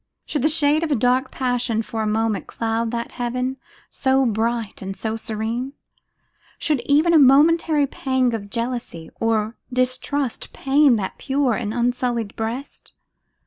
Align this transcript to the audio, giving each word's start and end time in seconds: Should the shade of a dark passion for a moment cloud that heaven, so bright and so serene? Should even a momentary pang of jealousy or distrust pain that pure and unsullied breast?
Should 0.25 0.41
the 0.41 0.49
shade 0.49 0.81
of 0.83 0.89
a 0.91 0.95
dark 0.95 1.29
passion 1.29 1.83
for 1.83 2.01
a 2.01 2.07
moment 2.07 2.47
cloud 2.47 2.89
that 2.89 3.11
heaven, 3.11 3.57
so 3.91 4.25
bright 4.25 4.81
and 4.81 4.97
so 4.97 5.15
serene? 5.15 5.73
Should 6.57 6.81
even 6.87 7.13
a 7.13 7.19
momentary 7.19 7.85
pang 7.85 8.33
of 8.33 8.49
jealousy 8.49 9.11
or 9.19 9.57
distrust 9.71 10.53
pain 10.53 10.95
that 10.95 11.19
pure 11.19 11.53
and 11.53 11.71
unsullied 11.71 12.35
breast? 12.35 12.93